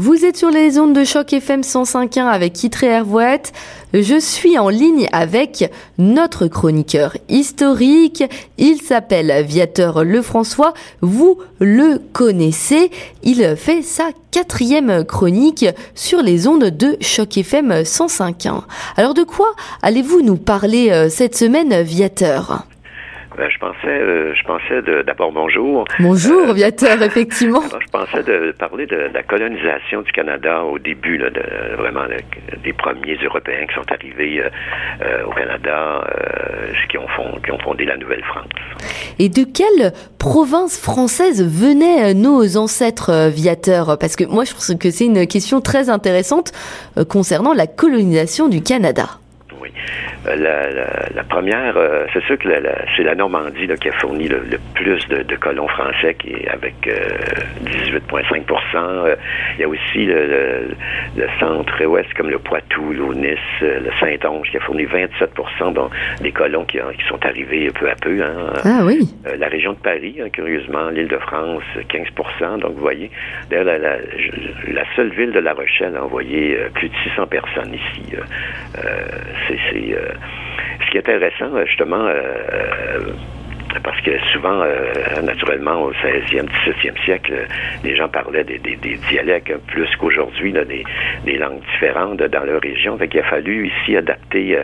Vous 0.00 0.24
êtes 0.24 0.38
sur 0.38 0.48
les 0.48 0.78
ondes 0.78 0.94
de 0.94 1.04
choc 1.04 1.30
FM 1.30 1.60
105.1 1.60 2.24
avec 2.24 2.54
Kitré 2.54 2.86
Hervouette. 2.86 3.52
Je 3.92 4.18
suis 4.18 4.58
en 4.58 4.70
ligne 4.70 5.06
avec 5.12 5.70
notre 5.98 6.46
chroniqueur 6.46 7.18
historique. 7.28 8.24
Il 8.56 8.80
s'appelle 8.80 9.44
Viateur 9.44 10.02
Lefrançois. 10.02 10.72
Vous 11.02 11.36
le 11.58 12.00
connaissez. 12.14 12.90
Il 13.24 13.54
fait 13.58 13.82
sa 13.82 14.08
quatrième 14.30 15.04
chronique 15.04 15.66
sur 15.94 16.22
les 16.22 16.46
ondes 16.46 16.70
de 16.70 16.96
choc 17.02 17.36
FM 17.36 17.82
105.1. 17.82 18.62
Alors 18.96 19.12
de 19.12 19.22
quoi 19.22 19.52
allez-vous 19.82 20.22
nous 20.22 20.38
parler 20.38 20.88
euh, 20.88 21.10
cette 21.10 21.36
semaine, 21.36 21.82
Viateur 21.82 22.64
ben, 23.36 23.48
je 23.48 23.58
pensais, 23.58 23.86
euh, 23.86 24.34
je 24.34 24.42
pensais 24.44 24.82
d'abord 25.04 25.30
bonjour. 25.32 25.84
Bonjour, 26.00 26.50
euh, 26.50 26.52
Viateur, 26.52 27.00
effectivement. 27.02 27.62
je 27.62 27.90
pensais 27.90 28.22
de 28.22 28.52
parler 28.58 28.86
de, 28.86 29.08
la 29.14 29.22
colonisation 29.22 30.02
du 30.02 30.10
Canada 30.12 30.64
au 30.64 30.78
début, 30.78 31.16
là, 31.16 31.30
de, 31.30 31.42
vraiment 31.76 32.04
des 32.62 32.72
premiers 32.72 33.16
Européens 33.24 33.66
qui 33.68 33.74
sont 33.74 33.92
arrivés 33.92 34.42
euh, 34.42 35.24
au 35.26 35.30
Canada, 35.30 36.04
qui 36.88 36.98
ont, 36.98 37.06
qui 37.44 37.52
ont 37.52 37.58
fondé 37.58 37.84
la 37.84 37.96
Nouvelle-France. 37.96 38.46
Et 39.18 39.28
de 39.28 39.44
quelle 39.44 39.92
province 40.18 40.80
française 40.80 41.44
venaient 41.44 42.14
nos 42.14 42.56
ancêtres, 42.56 43.28
Viateur? 43.28 43.96
Parce 43.98 44.16
que 44.16 44.24
moi, 44.24 44.44
je 44.44 44.52
pense 44.52 44.74
que 44.78 44.90
c'est 44.90 45.06
une 45.06 45.26
question 45.26 45.60
très 45.60 45.88
intéressante 45.88 46.52
concernant 47.08 47.54
la 47.54 47.66
colonisation 47.66 48.48
du 48.48 48.62
Canada. 48.62 49.20
Euh, 50.19 50.19
la, 50.26 50.70
la, 51.14 51.24
première, 51.24 51.76
euh, 51.76 52.04
c'est 52.12 52.22
sûr 52.24 52.38
que 52.38 52.48
c'est 52.96 53.02
la 53.02 53.14
Normandie 53.14 53.66
là, 53.66 53.76
qui 53.76 53.88
a 53.88 53.92
fourni 53.92 54.28
le, 54.28 54.42
plus 54.74 55.06
de, 55.08 55.22
de, 55.22 55.36
colons 55.36 55.68
français, 55.68 56.14
qui 56.14 56.32
est 56.32 56.48
avec 56.48 56.74
18,5% 57.64 58.44
euh, 58.76 59.16
Il 59.54 59.60
y 59.60 59.64
a 59.64 59.68
aussi 59.68 60.04
le, 60.04 60.74
le 61.16 61.26
centre-ouest, 61.38 62.12
comme 62.14 62.28
le 62.28 62.38
Poitou, 62.38 62.92
l'Aunis, 62.92 63.36
le 63.62 63.90
Saint-Onge, 63.98 64.50
qui 64.50 64.58
a 64.58 64.60
fourni 64.60 64.84
27% 64.84 65.72
donc, 65.72 65.90
des 66.20 66.32
colons 66.32 66.64
qui, 66.64 66.78
qui, 66.78 67.08
sont 67.08 67.24
arrivés 67.24 67.70
peu 67.70 67.88
à 67.88 67.94
peu. 67.94 68.22
Hein. 68.22 68.52
Ah 68.64 68.80
oui. 68.84 69.08
la 69.38 69.48
région 69.48 69.72
de 69.72 69.78
Paris, 69.78 70.16
hein, 70.20 70.28
curieusement, 70.30 70.90
l'île 70.90 71.08
de 71.08 71.18
France, 71.18 71.62
15% 71.88 72.60
Donc, 72.60 72.74
vous 72.74 72.82
voyez, 72.82 73.10
d'ailleurs, 73.48 73.64
la, 73.64 73.78
la, 73.78 74.84
seule 74.96 75.10
ville 75.10 75.32
de 75.32 75.40
La 75.40 75.54
Rochelle 75.54 75.96
a 75.96 76.04
envoyé 76.04 76.58
plus 76.74 76.88
de 76.88 76.94
600 77.04 77.26
personnes 77.26 77.74
ici. 77.74 78.14
c'est 79.48 79.58
ce 80.84 80.90
qui 80.90 80.96
est 80.98 81.08
intéressant, 81.08 81.50
justement, 81.66 82.06
euh, 82.06 82.98
parce 83.82 84.00
que 84.00 84.18
souvent, 84.32 84.62
euh, 84.62 85.22
naturellement, 85.22 85.82
au 85.82 85.92
16e, 85.92 86.48
17e 86.66 87.04
siècle, 87.04 87.46
les 87.84 87.96
gens 87.96 88.08
parlaient 88.08 88.44
des, 88.44 88.58
dialectes 89.08 89.56
plus 89.68 89.88
qu'aujourd'hui, 89.96 90.52
des, 91.24 91.38
langues 91.38 91.60
différentes 91.72 92.18
dans 92.18 92.44
leur 92.44 92.60
région. 92.60 92.98
Fait 92.98 93.08
qu'il 93.08 93.20
a 93.20 93.24
fallu 93.24 93.68
ici 93.68 93.96
adapter, 93.96 94.56
euh, 94.56 94.62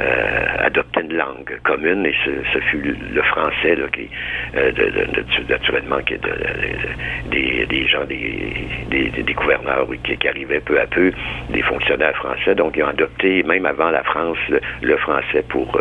euh 0.00 0.44
adopter 0.58 1.00
une 1.00 1.14
langue 1.14 1.58
commune, 1.64 2.06
et 2.06 2.14
ce, 2.24 2.30
ce 2.52 2.58
fut 2.60 2.96
le 3.12 3.22
français, 3.22 3.74
là, 3.74 3.86
qui, 3.92 4.08
euh, 4.56 4.72
naturellement, 5.48 5.98
qui 5.98 6.14
de, 6.14 7.66
des, 7.66 7.88
gens, 7.88 8.04
des, 8.04 9.34
gouverneurs 9.34 9.86
qui, 10.04 10.28
arrivaient 10.28 10.60
peu 10.60 10.80
à 10.80 10.86
peu, 10.86 11.12
des 11.50 11.62
fonctionnaires 11.62 12.16
français. 12.16 12.54
Donc, 12.54 12.74
ils 12.76 12.84
ont 12.84 12.88
adopté, 12.88 13.42
même 13.42 13.66
avant 13.66 13.90
la 13.90 14.02
France, 14.04 14.38
le, 14.80 14.96
français 14.96 15.44
pour 15.48 15.78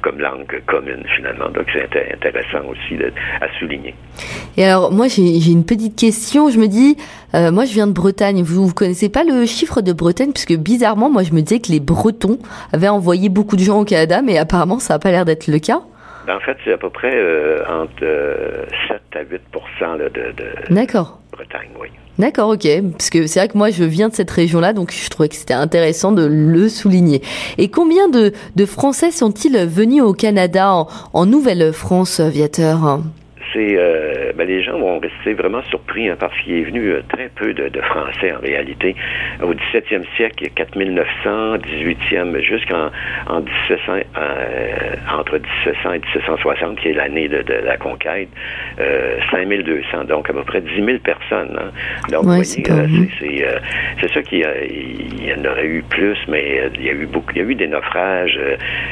comme 0.00 0.18
langue 0.18 0.60
commune, 0.66 1.04
finalement. 1.14 1.48
Donc, 1.50 1.66
c'était 1.72 2.13
intéressant 2.14 2.68
aussi 2.68 3.02
à 3.40 3.46
souligner. 3.58 3.94
Et 4.56 4.64
alors, 4.64 4.92
moi, 4.92 5.08
j'ai 5.08 5.50
une 5.50 5.64
petite 5.64 5.96
question. 5.96 6.50
Je 6.50 6.58
me 6.58 6.66
dis, 6.66 6.96
euh, 7.34 7.50
moi, 7.50 7.64
je 7.64 7.72
viens 7.72 7.86
de 7.86 7.92
Bretagne. 7.92 8.42
Vous 8.42 8.66
ne 8.66 8.72
connaissez 8.72 9.08
pas 9.08 9.24
le 9.24 9.46
chiffre 9.46 9.80
de 9.80 9.92
Bretagne? 9.92 10.32
Puisque 10.32 10.54
bizarrement, 10.54 11.10
moi, 11.10 11.22
je 11.22 11.32
me 11.32 11.42
disais 11.42 11.60
que 11.60 11.72
les 11.72 11.80
Bretons 11.80 12.38
avaient 12.72 12.88
envoyé 12.88 13.28
beaucoup 13.28 13.56
de 13.56 13.62
gens 13.62 13.80
au 13.80 13.84
Canada, 13.84 14.22
mais 14.22 14.38
apparemment, 14.38 14.78
ça 14.78 14.94
n'a 14.94 14.98
pas 14.98 15.10
l'air 15.10 15.24
d'être 15.24 15.46
le 15.48 15.58
cas. 15.58 15.82
Ben, 16.26 16.36
en 16.36 16.40
fait, 16.40 16.56
c'est 16.64 16.72
à 16.72 16.78
peu 16.78 16.90
près 16.90 17.14
euh, 17.14 17.62
entre 17.68 18.00
7 18.00 18.02
euh, 18.02 19.18
à 19.18 19.22
8 19.22 19.40
de, 19.98 20.08
de 20.08 20.44
Bretagne, 21.32 21.68
oui. 21.80 21.88
D'accord, 22.18 22.50
ok. 22.50 22.66
Parce 22.92 23.10
que 23.10 23.26
c'est 23.26 23.40
vrai 23.40 23.48
que 23.48 23.58
moi, 23.58 23.70
je 23.70 23.84
viens 23.84 24.08
de 24.08 24.14
cette 24.14 24.30
région-là, 24.30 24.72
donc 24.72 24.92
je 24.92 25.10
trouvais 25.10 25.28
que 25.28 25.34
c'était 25.34 25.54
intéressant 25.54 26.12
de 26.12 26.24
le 26.24 26.68
souligner. 26.68 27.22
Et 27.58 27.68
combien 27.68 28.08
de, 28.08 28.32
de 28.54 28.66
Français 28.66 29.10
sont-ils 29.10 29.58
venus 29.66 30.02
au 30.02 30.12
Canada 30.12 30.72
en, 30.72 30.88
en 31.12 31.26
Nouvelle-France, 31.26 32.20
Viateur 32.20 33.00
c'est 33.54 33.76
euh, 33.78 34.32
ben, 34.36 34.46
les 34.46 34.62
gens 34.62 34.78
vont 34.78 34.98
rester 34.98 35.32
vraiment 35.34 35.62
surpris 35.62 36.08
hein, 36.08 36.16
parce 36.18 36.36
qu'il 36.40 36.54
est 36.54 36.64
venu 36.64 36.88
euh, 36.88 37.02
très 37.08 37.28
peu 37.28 37.54
de, 37.54 37.68
de, 37.68 37.80
Français 37.80 38.32
en 38.32 38.40
réalité. 38.40 38.96
Au 39.42 39.54
17e 39.54 40.04
siècle, 40.16 40.36
il 40.40 40.44
y 40.44 40.50
a 40.50 40.54
4900, 40.54 41.56
18e 41.58 42.40
jusqu'en 42.40 42.90
en 43.28 43.40
1700, 43.40 43.92
euh, 43.92 44.96
entre 45.16 45.38
1700 45.38 45.92
et 45.92 45.98
1760, 46.00 46.80
qui 46.80 46.88
est 46.88 46.92
l'année 46.92 47.28
de, 47.28 47.42
de, 47.42 47.54
la 47.64 47.76
conquête, 47.76 48.28
euh, 48.80 49.18
5200, 49.30 50.04
donc 50.04 50.28
à 50.28 50.32
peu 50.32 50.42
près 50.42 50.60
10 50.60 50.84
000 50.84 50.98
personnes. 50.98 51.56
Hein. 51.58 51.70
Donc, 52.10 52.24
ouais, 52.24 52.42
c'est 52.44 52.66
ça 52.66 54.22
qu'il 54.22 54.40
y, 54.40 55.32
en 55.32 55.44
aurait 55.44 55.66
eu 55.66 55.82
plus, 55.88 56.18
mais 56.28 56.70
il 56.74 56.84
y 56.84 56.88
a 56.88 56.92
eu 56.92 57.06
beaucoup, 57.06 57.30
il 57.34 57.42
y 57.42 57.44
a 57.44 57.48
eu 57.48 57.54
des 57.54 57.68
naufrages, 57.68 58.38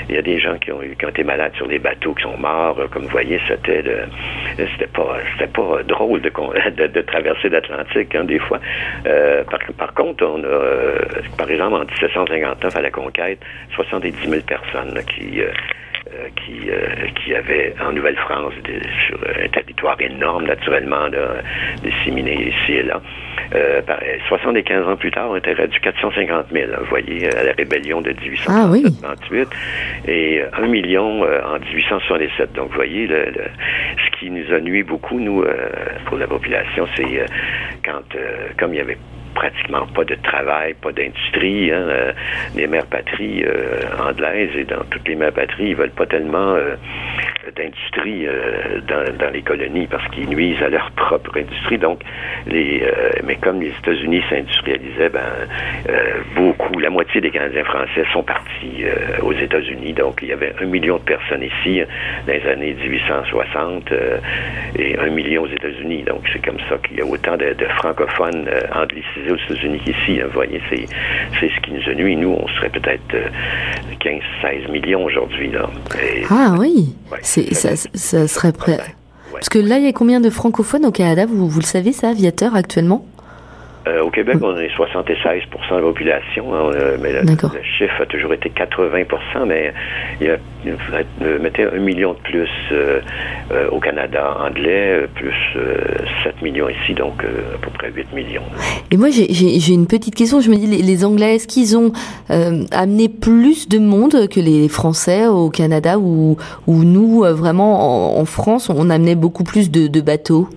il 0.08 0.14
y 0.14 0.18
a 0.18 0.22
des 0.22 0.38
gens 0.38 0.56
qui 0.58 0.70
ont, 0.70 0.82
eu, 0.82 0.94
qui 0.96 1.06
ont 1.06 1.10
été 1.10 1.24
malades 1.24 1.52
sur 1.56 1.66
les 1.66 1.78
bateaux, 1.78 2.14
qui 2.14 2.22
sont 2.22 2.36
morts, 2.38 2.78
comme 2.90 3.04
vous 3.04 3.10
voyez, 3.10 3.40
c'était 3.48 3.82
c'était 4.56 4.86
pas 4.86 5.16
c'était 5.32 5.52
pas 5.52 5.82
drôle 5.84 6.20
de, 6.22 6.86
de, 6.86 7.00
traverser 7.02 7.48
l'Atlantique 7.48 8.14
hein, 8.14 8.24
des 8.24 8.38
fois. 8.38 8.58
Euh, 9.06 9.44
par, 9.44 9.60
par, 9.76 9.94
contre, 9.94 10.24
on 10.24 10.42
a, 10.42 10.46
euh, 10.46 10.98
par 11.36 11.50
exemple, 11.50 11.74
en 11.74 11.84
1759 11.84 12.76
à 12.76 12.80
la 12.80 12.91
conquête, 12.91 13.41
70 13.74 14.28
000 14.28 14.42
personnes 14.42 14.98
qui 15.06 15.41
euh, 15.41 15.50
euh, 16.12 16.28
qui, 16.36 16.68
euh, 16.68 17.06
qui 17.14 17.34
avait 17.34 17.74
en 17.80 17.92
Nouvelle-France 17.92 18.52
sur 19.06 19.18
un 19.22 19.48
territoire 19.48 19.96
énorme, 20.00 20.44
naturellement, 20.44 21.06
là, 21.06 21.36
disséminé 21.82 22.48
ici 22.48 22.72
et 22.72 22.82
là. 22.82 23.00
Euh, 23.54 23.80
75 24.28 24.88
ans 24.88 24.96
plus 24.96 25.10
tard, 25.10 25.30
on 25.30 25.36
était 25.36 25.54
rendu 25.54 25.78
450 25.80 26.46
000, 26.52 26.70
vous 26.80 26.86
voyez, 26.86 27.34
à 27.34 27.44
la 27.44 27.52
rébellion 27.52 28.00
de 28.00 28.10
1868, 28.10 29.48
ah 29.48 30.10
et 30.10 30.42
1 30.52 30.66
million 30.66 31.22
en 31.22 31.58
1867. 31.58 32.52
Donc, 32.52 32.68
vous 32.70 32.74
voyez, 32.74 33.06
le, 33.06 33.32
qui 34.22 34.31
nous 34.31 34.55
a 34.55 34.60
nuit 34.60 34.84
beaucoup, 34.84 35.19
nous, 35.19 35.44
pour 36.06 36.16
la 36.16 36.28
population, 36.28 36.87
c'est 36.97 37.27
quand, 37.84 38.05
comme 38.56 38.72
il 38.72 38.77
y 38.77 38.81
avait 38.81 38.99
pratiquement 39.34 39.87
pas 39.87 40.04
de 40.04 40.15
travail, 40.16 40.75
pas 40.75 40.93
d'industrie. 40.93 41.70
Hein, 41.72 41.87
euh, 41.88 42.12
les 42.54 42.66
mères 42.66 42.87
patries 42.87 43.44
euh, 43.44 43.82
anglaises 43.98 44.54
et 44.56 44.65
dans 44.65 44.84
toutes 44.91 45.06
les 45.09 45.15
mères 45.15 45.32
patries, 45.32 45.70
ils 45.70 45.76
veulent 45.76 45.91
pas 45.91 46.06
tellement 46.06 46.54
euh, 46.54 46.76
d'industrie 47.56 48.26
dans, 48.87 49.31
les 49.32 49.42
colonies 49.42 49.87
parce 49.87 50.06
qu'ils 50.10 50.28
nuisent 50.28 50.62
à 50.62 50.69
leur 50.69 50.91
propre 50.97 51.37
industrie. 51.37 51.78
Donc, 51.78 52.00
mais 52.47 53.37
comme 53.41 53.60
les 53.60 53.71
États-Unis 53.71 54.22
s'industrialisaient, 54.31 55.09
ben 55.09 55.21
beaucoup, 56.37 56.78
la 56.78 56.91
moitié 56.91 57.21
des 57.21 57.31
Canadiens 57.31 57.65
français 57.65 58.04
sont 58.12 58.22
partis 58.22 58.84
aux 59.22 59.32
États-Unis. 59.32 59.92
Donc, 59.92 60.21
il 60.22 60.28
y 60.28 60.32
avait 60.32 60.54
un 60.62 60.66
million 60.66 60.98
de 60.98 61.03
personnes 61.03 61.42
ici 61.42 61.82
dans 62.26 62.32
les 62.32 62.47
années 62.48 62.75
1860 62.75 63.92
et 64.78 64.98
un 64.98 65.10
million 65.10 65.42
aux 65.42 65.48
États-Unis. 65.48 66.04
Donc, 66.04 66.22
c'est 66.32 66.44
comme 66.44 66.60
ça 66.69 66.78
qu'il 66.78 66.98
y 66.98 67.00
a 67.00 67.06
autant 67.06 67.37
de, 67.37 67.53
de 67.53 67.66
francophones 67.76 68.48
anglicisés 68.75 69.22
aux 69.31 69.37
États-Unis 69.37 69.81
qu'ici. 69.84 70.21
Hein, 70.21 70.27
vous 70.27 70.34
voyez, 70.34 70.60
c'est, 70.71 70.87
c'est 71.38 71.49
ce 71.49 71.60
qui 71.60 71.72
nous 71.72 71.88
a 71.88 71.94
nuit. 71.94 72.16
Nous, 72.16 72.31
on 72.31 72.49
serait 72.49 72.71
peut-être 72.71 73.03
15, 74.00 74.15
euh, 74.15 74.60
16 74.62 74.71
millions 74.71 75.05
aujourd'hui. 75.05 75.50
Là. 75.50 75.71
ah 76.31 76.55
oui, 76.59 76.94
c'est, 77.22 77.55
ça, 77.55 77.77
ça, 77.77 78.28
serait 78.28 78.53
prêt. 78.53 78.78
Parce 79.33 79.49
que 79.49 79.59
là, 79.59 79.78
il 79.78 79.84
y 79.84 79.88
a 79.88 79.93
combien 79.93 80.21
de 80.21 80.31
francophones 80.31 80.87
au 80.87 80.93
Canada? 80.93 81.27
Vous, 81.27 81.49
vous 81.49 81.60
le 81.60 81.65
savez, 81.65 81.93
ça, 81.93 82.12
Viateur, 82.12 82.55
actuellement? 82.55 83.06
Euh, 83.88 84.03
au 84.03 84.10
Québec, 84.10 84.37
on 84.42 84.56
est 84.59 84.68
76% 84.68 85.71
de 85.71 85.74
la 85.74 85.80
population, 85.80 86.54
hein, 86.54 86.71
euh, 86.74 86.97
mais 87.01 87.12
le, 87.12 87.22
chiffre 87.78 88.01
a 88.01 88.06
toujours 88.06 88.33
été 88.33 88.48
80% 88.48 89.45
mais 89.47 89.72
il, 90.21 90.28
y 90.28 90.30
a, 90.30 91.39
mettez 91.41 91.65
un 91.65 91.78
million 91.78 92.12
de 92.12 92.18
plus 92.18 92.48
euh, 92.71 93.01
au 93.71 93.80
Canada 93.80 94.36
anglais, 94.39 95.06
plus 95.16 95.34
7 96.22 96.42
millions 96.42 96.68
ici, 96.68 96.95
donc 96.95 97.24
à 97.24 97.59
peu 97.59 97.71
près 97.71 97.91
8 97.91 98.12
millions. 98.12 98.42
Et 98.92 98.97
moi, 98.97 99.09
j'ai 99.10 99.72
une 99.72 99.86
petite 99.86 100.15
question. 100.15 100.41
Je 100.41 100.51
me 100.51 100.56
dis, 100.56 100.66
les, 100.66 101.04
Anglais, 101.04 101.36
est-ce 101.36 101.48
qu'ils 101.48 101.77
ont 101.77 101.92
amené 102.28 103.09
plus 103.09 103.68
de 103.68 103.78
monde 103.78 104.28
que 104.28 104.41
les 104.41 104.68
Français 104.68 105.27
au 105.27 105.51
Canada 105.51 105.98
ou, 105.98 106.36
ou 106.66 106.84
nous, 106.84 107.24
vraiment, 107.24 108.18
en, 108.18 108.24
France, 108.24 108.71
on 108.71 108.91
amenait 108.91 109.16
beaucoup 109.16 109.45
plus 109.45 109.71
de, 109.71 109.89
de 109.89 110.01
bateaux? 110.01 110.48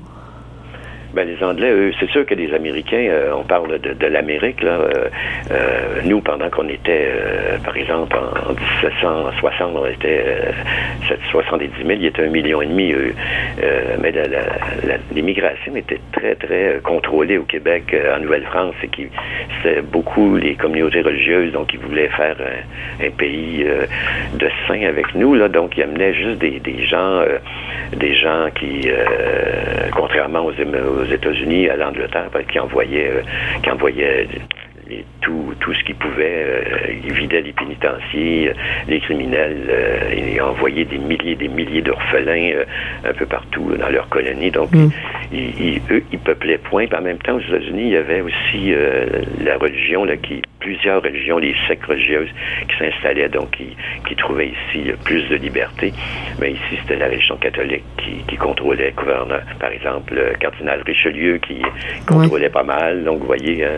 Ben, 1.15 1.25
les 1.29 1.41
Anglais, 1.41 1.71
eux, 1.71 1.93
c'est 1.97 2.09
sûr 2.09 2.25
que 2.25 2.33
les 2.33 2.53
Américains, 2.53 3.07
euh, 3.09 3.31
on 3.33 3.43
parle 3.43 3.79
de, 3.79 4.05
l'Amérique, 4.05 4.61
là. 4.61 4.79
Euh, 4.81 5.07
euh, 5.49 6.01
nous, 6.03 6.19
pendant 6.19 6.49
qu'on 6.49 6.67
était, 6.67 7.09
par 7.63 7.77
exemple, 7.77 8.17
en, 8.17 8.51
1760, 8.83 9.77
on 9.77 9.85
était 9.85 10.25
70 11.31 11.69
000, 11.77 11.89
il 11.89 12.05
était 12.07 12.21
un 12.21 12.27
million 12.27 12.61
et 12.61 12.65
demi, 12.65 12.91
eux. 12.91 13.13
mais 14.01 14.11
l'immigration 15.13 15.73
était 15.77 16.01
très, 16.11 16.35
très 16.35 16.81
contrôlée 16.83 17.37
au 17.37 17.43
Québec, 17.43 17.95
en 18.13 18.19
Nouvelle-France, 18.19 18.75
et 18.83 18.89
qui 18.89 19.07
c'était 19.63 19.81
beaucoup 19.81 20.35
les 20.35 20.55
communautés 20.55 21.01
religieuses, 21.01 21.53
donc 21.53 21.73
ils 21.73 21.79
voulaient 21.79 22.09
faire 22.09 22.35
un, 23.01 23.09
pays 23.11 23.65
de 24.33 24.49
saints 24.67 24.85
avec 24.85 25.15
nous. 25.15 25.37
Donc, 25.47 25.77
ils 25.77 25.83
amenaient 25.83 26.13
juste 26.13 26.39
des, 26.39 26.59
des 26.59 26.83
gens, 26.83 27.21
des 27.95 28.15
gens 28.15 28.49
qui, 28.53 28.89
contrairement 29.93 30.41
aux, 30.41 30.51
aux 30.51 31.04
aux 31.05 31.13
États-Unis, 31.13 31.69
à 31.69 31.75
l'Angleterre, 31.75 32.29
qui 32.51 32.59
envoyait, 32.59 33.09
euh, 33.09 33.21
qui 33.61 33.69
envoyait 33.69 34.27
tout, 35.21 35.53
tout 35.59 35.73
ce 35.73 35.83
qu'il 35.83 35.95
pouvait. 35.95 36.43
Euh, 36.45 36.93
il 37.03 37.13
vidait 37.13 37.41
les 37.41 37.53
pénitenciers, 37.53 38.51
les 38.87 38.99
criminels. 38.99 39.67
Euh, 39.69 40.31
il 40.33 40.41
envoyait 40.41 40.85
des 40.85 40.97
milliers 40.97 41.31
et 41.31 41.35
des 41.35 41.47
milliers 41.47 41.81
d'orphelins 41.81 42.63
un 43.03 43.13
peu 43.13 43.25
partout 43.25 43.75
dans 43.77 43.89
leur 43.89 44.07
colonie. 44.09 44.51
Donc, 44.51 44.71
mm. 44.71 44.89
ils, 45.33 45.81
eux, 45.91 46.03
ils 46.11 46.19
peuplaient 46.19 46.59
point. 46.59 46.87
Puis 46.87 46.97
en 46.97 47.01
même 47.01 47.17
temps, 47.17 47.35
aux 47.35 47.39
États-Unis, 47.39 47.83
il 47.83 47.93
y 47.93 47.97
avait 47.97 48.21
aussi 48.21 48.73
la 49.43 49.57
religion 49.57 50.05
là, 50.05 50.17
qui 50.17 50.41
plusieurs 50.65 51.03
religions, 51.03 51.37
les 51.37 51.55
sectes 51.67 51.85
religieuses 51.85 52.29
qui 52.67 52.75
s'installaient, 52.79 53.29
donc 53.29 53.51
qui, 53.51 53.77
qui, 54.07 54.15
trouvaient 54.15 54.49
ici 54.49 54.89
plus 55.03 55.21
de 55.29 55.35
liberté. 55.35 55.93
Mais 56.39 56.53
ici, 56.53 56.79
c'était 56.81 56.95
la 56.95 57.05
religion 57.05 57.37
catholique 57.37 57.83
qui, 57.97 58.23
qui 58.27 58.35
contrôlait 58.35 58.89
le 58.89 58.95
gouverneur. 58.99 59.43
Par 59.59 59.69
exemple, 59.69 60.15
le 60.15 60.35
cardinal 60.39 60.81
Richelieu 60.81 61.37
qui 61.37 61.61
contrôlait 62.07 62.49
pas 62.49 62.63
mal. 62.63 63.03
Donc, 63.03 63.19
vous 63.19 63.27
voyez, 63.27 63.63
hein, 63.63 63.77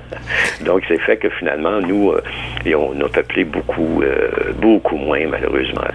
donc 0.66 0.82
c'est 0.88 0.98
fait 0.98 1.16
que 1.16 1.28
finalement, 1.30 1.80
nous, 1.80 2.10
euh, 2.10 2.20
et 2.64 2.74
on 2.74 3.00
a 3.00 3.08
peuplé 3.08 3.44
beaucoup, 3.44 4.02
euh, 4.02 4.52
beaucoup 4.60 4.96
moins, 4.96 5.24
malheureusement, 5.28 5.86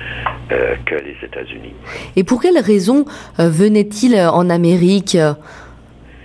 euh, 0.54 0.76
que 0.86 0.96
les 0.96 1.18
États-Unis. 1.24 1.74
Et 2.16 2.24
pour 2.24 2.42
quelles 2.42 2.60
raisons 2.60 3.04
venait-il 3.38 4.16
en 4.16 4.50
Amérique 4.50 5.18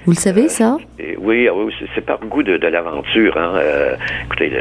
vous 0.06 0.12
le 0.12 0.16
savez, 0.16 0.48
ça? 0.48 0.78
oui, 1.18 1.48
ah 1.48 1.54
oui 1.54 1.74
c'est 1.94 2.04
par 2.04 2.20
goût 2.20 2.44
de, 2.44 2.54
l'aventure. 2.54 3.36
Hein. 3.36 3.54
Euh, 3.56 3.96
écoutez, 4.26 4.52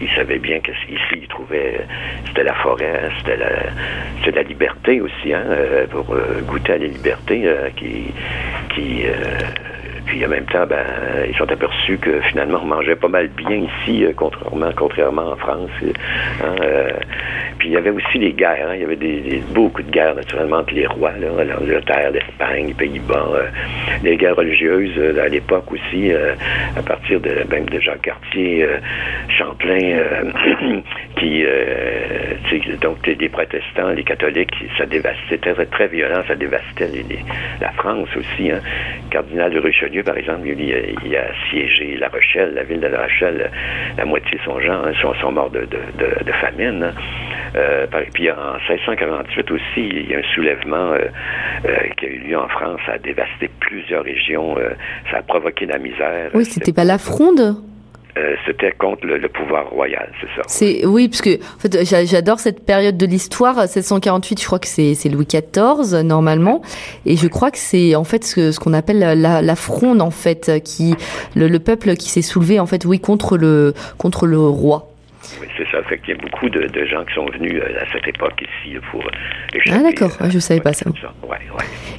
il 0.00 0.08
savait 0.16 0.38
bien 0.38 0.60
qu'ici, 0.60 0.96
il 1.12 1.28
trouvait, 1.28 1.80
c'était 2.26 2.44
la 2.44 2.54
forêt, 2.54 3.10
c'était 3.18 3.36
la, 3.36 4.30
la 4.30 4.42
liberté 4.42 5.02
aussi, 5.02 5.34
hein, 5.34 5.42
euh, 5.50 5.86
pour 5.86 6.14
euh, 6.14 6.40
goûter 6.46 6.72
à 6.72 6.78
la 6.78 6.86
liberté 6.86 7.46
qui, 7.76 8.06
qui 8.74 9.02
puis 10.06 10.24
en 10.24 10.28
même 10.28 10.46
temps, 10.46 10.66
ben, 10.66 10.84
ils 11.28 11.36
sont 11.36 11.50
aperçus 11.50 11.98
que 11.98 12.20
finalement 12.22 12.60
on 12.62 12.66
mangeait 12.66 12.96
pas 12.96 13.08
mal 13.08 13.28
bien 13.28 13.66
ici, 13.82 14.04
contrairement, 14.16 14.70
contrairement 14.76 15.32
en 15.32 15.36
France. 15.36 15.70
Hein, 16.42 16.56
puis 17.58 17.68
il 17.68 17.72
y 17.72 17.76
avait 17.76 17.90
aussi 17.90 18.18
les 18.18 18.32
guerres. 18.32 18.68
Hein. 18.68 18.74
Il 18.74 18.80
y 18.82 18.84
avait 18.84 18.96
des, 18.96 19.42
beaucoup 19.52 19.82
de 19.82 19.90
guerres, 19.90 20.14
naturellement, 20.14 20.58
entre 20.58 20.74
les 20.74 20.86
rois, 20.86 21.12
l'Angleterre, 21.18 22.10
l'Espagne, 22.10 22.68
les 22.68 22.74
Pays-Bas. 22.74 23.28
Euh, 23.34 23.46
les 24.02 24.16
guerres 24.16 24.36
religieuses 24.36 24.92
euh, 24.98 25.24
à 25.24 25.28
l'époque 25.28 25.70
aussi, 25.72 26.12
euh, 26.12 26.34
à 26.76 26.82
partir 26.82 27.20
de 27.20 27.44
même 27.50 27.66
de 27.66 27.80
Jacques 27.80 28.02
Cartier, 28.02 28.66
Champlain, 29.28 30.02
qui 31.16 31.44
donc 32.80 33.02
des 33.02 33.28
protestants, 33.28 33.90
les 33.90 34.04
catholiques, 34.04 34.54
ça 34.76 34.86
dévastait 34.86 35.38
très, 35.38 35.66
très 35.66 35.88
violent, 35.88 36.22
ça 36.26 36.34
dévastait 36.34 36.90
la 37.60 37.70
France 37.72 38.08
aussi. 38.16 38.50
Hein. 38.50 38.60
Cardinal 39.10 39.52
de 39.52 39.60
Richelieu, 39.60 39.93
par 40.02 40.16
exemple, 40.16 40.46
il, 40.46 40.60
il, 40.60 41.16
a 41.16 41.26
siégé 41.50 41.96
La 41.96 42.08
Rochelle, 42.08 42.54
la 42.54 42.64
ville 42.64 42.80
de 42.80 42.86
La 42.86 43.02
Rochelle, 43.02 43.50
la 43.96 44.04
moitié 44.04 44.38
de 44.38 44.42
son 44.44 44.60
gens 44.60 44.82
hein, 44.84 44.92
sont, 45.20 45.32
morts 45.32 45.50
de, 45.50 45.66
de, 45.66 46.32
famine. 46.40 46.82
Hein. 46.82 46.94
Euh, 47.56 47.86
puis 48.12 48.30
en 48.30 48.54
1648 48.68 49.50
aussi, 49.50 49.62
il 49.76 50.10
y 50.10 50.14
a 50.14 50.18
un 50.18 50.34
soulèvement 50.34 50.92
euh, 50.92 50.98
euh, 51.66 51.76
qui 51.96 52.06
a 52.06 52.08
eu 52.08 52.18
lieu 52.18 52.38
en 52.38 52.48
France. 52.48 52.80
Ça 52.86 52.92
a 52.92 52.98
dévasté 52.98 53.48
plusieurs 53.60 54.04
régions. 54.04 54.56
ça 55.10 55.18
a 55.18 55.22
provoqué 55.22 55.66
la 55.66 55.78
misère. 55.78 56.30
Oui, 56.34 56.44
c'était 56.44 56.72
pas 56.72 56.84
la 56.84 56.98
fronde 56.98 57.56
c'était 58.46 58.72
contre 58.72 59.06
le, 59.06 59.28
pouvoir 59.28 59.68
royal, 59.70 60.10
c'est 60.20 60.28
ça. 60.36 60.42
C'est 60.46 60.86
oui, 60.86 61.08
parce 61.08 61.20
que 61.20 61.36
en 61.36 61.58
fait, 61.58 61.84
j'adore 62.06 62.38
cette 62.38 62.64
période 62.64 62.96
de 62.96 63.06
l'histoire. 63.06 63.56
1748, 63.56 64.40
je 64.40 64.46
crois 64.46 64.58
que 64.58 64.68
c'est 64.68 65.08
Louis 65.08 65.26
XIV 65.26 66.02
normalement, 66.02 66.62
et 67.06 67.16
je 67.16 67.26
crois 67.26 67.50
que 67.50 67.58
c'est 67.58 67.94
en 67.94 68.04
fait 68.04 68.24
ce, 68.24 68.58
qu'on 68.58 68.72
appelle 68.72 68.98
la, 69.20 69.56
fronde 69.56 70.00
en 70.00 70.10
fait, 70.10 70.62
qui 70.64 70.94
le, 71.34 71.48
le 71.48 71.58
peuple 71.58 71.96
qui 71.96 72.08
s'est 72.08 72.22
soulevé 72.22 72.60
en 72.60 72.66
fait, 72.66 72.84
oui, 72.84 73.00
contre 73.00 73.36
le 73.36 73.74
contre 73.98 74.26
le 74.26 74.38
roi. 74.38 74.93
Oui, 75.40 75.48
c'est 75.56 75.68
ça. 75.70 75.82
Fait 75.82 75.98
qu'il 75.98 76.14
y 76.14 76.18
a 76.18 76.20
beaucoup 76.20 76.48
de, 76.48 76.84
gens 76.84 77.04
qui 77.04 77.14
sont 77.14 77.26
venus 77.26 77.54
euh, 77.54 77.80
à 77.80 77.92
cette 77.92 78.06
époque 78.06 78.42
ici 78.42 78.76
pour 78.90 79.02
Ah 79.70 79.82
d'accord, 79.82 80.16
euh, 80.20 80.30
je 80.30 80.36
ne 80.36 80.40
savais 80.40 80.60
pas 80.60 80.72
ça. 80.72 80.90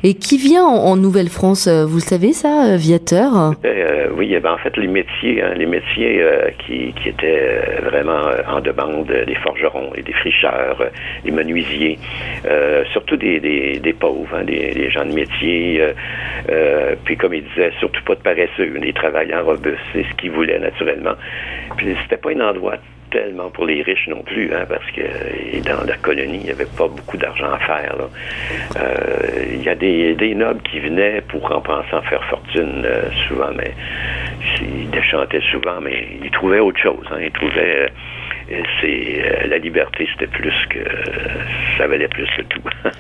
Et 0.04 0.14
qui 0.14 0.38
vient 0.38 0.64
en, 0.64 0.96
Nouvelle-France, 0.96 1.68
euh, 1.68 1.86
vous 1.86 1.98
le 1.98 2.02
savez 2.02 2.34
ça, 2.34 2.78
Viateur? 2.78 3.54
Oui, 4.16 4.34
eh 4.34 4.40
ben, 4.40 4.54
en 4.54 4.58
fait 4.58 4.76
les 4.78 4.88
métiers, 4.88 5.42
hein, 5.42 5.54
les 5.56 5.66
métiers 5.66 6.24
qui, 6.60 6.94
qui, 6.94 7.10
étaient 7.10 7.82
vraiment 7.84 8.30
en 8.48 8.62
demande, 8.62 9.08
des 9.08 9.36
forgerons 9.36 9.92
et 9.96 10.02
des 10.02 10.14
fricheurs, 10.14 10.78
des 11.24 11.32
menuisiers, 11.32 12.00
surtout 12.94 13.18
des, 13.18 13.40
des, 13.40 13.94
pauvres, 13.94 14.36
hein, 14.36 14.44
des, 14.46 14.90
gens 14.90 15.06
de 15.06 15.14
métier. 15.14 15.82
puis 17.04 17.18
comme 17.18 17.34
il 17.34 17.44
disait, 17.44 17.72
surtout 17.80 18.04
pas 18.06 18.16
de 18.16 18.22
paresseux, 18.22 18.80
des 18.80 18.94
travailleurs 18.94 19.46
robustes, 19.46 19.80
c'est 19.92 20.04
ce 20.04 20.14
qu'ils 20.16 20.32
voulaient 20.32 20.60
naturellement. 20.60 21.16
Puis 21.78 21.96
c'était 22.04 22.18
pas 22.18 22.32
un 22.32 22.42
endroit 22.42 22.78
tellement 23.12 23.50
pour 23.50 23.66
les 23.66 23.82
riches 23.82 24.08
non 24.08 24.22
plus, 24.24 24.54
hein, 24.54 24.66
parce 24.68 24.86
que 24.92 25.02
dans 25.62 25.84
la 25.86 25.98
colonie, 25.98 26.38
il 26.38 26.44
n'y 26.44 26.52
avait 26.52 26.66
pas 26.66 26.88
beaucoup 26.88 27.18
d'argent 27.18 27.52
à 27.52 27.60
faire. 27.60 27.96
Euh, 28.78 29.46
il 29.54 29.64
y 29.64 29.70
a 29.70 29.76
des, 29.76 30.36
nobles 30.36 30.62
qui 30.64 30.80
venaient 30.80 31.22
pour 31.22 31.52
en 31.52 31.62
pensant 31.62 32.02
faire 32.04 32.24
fortune 32.26 32.84
euh, 32.86 33.10
souvent, 33.28 33.52
mais 33.56 33.74
ils 34.62 34.90
déchantaient 34.90 35.44
souvent, 35.52 35.80
mais 35.82 36.08
ils 36.24 36.32
trouvaient 36.32 36.60
autre 36.60 36.80
chose. 36.80 37.06
Hein, 37.12 37.20
ils 37.22 37.32
trouvaient 37.32 37.90
euh, 38.52 39.48
la 39.48 39.58
liberté, 39.58 40.08
c'était 40.14 40.32
plus 40.32 40.54
que 40.70 40.80
ça 41.78 41.88
valait 41.88 42.08
plus 42.08 42.28
que 42.38 42.42
tout. 42.44 42.62